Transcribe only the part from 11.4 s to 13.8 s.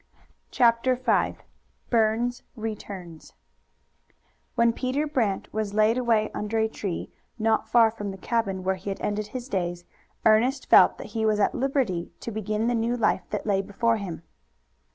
liberty to begin the new life that lay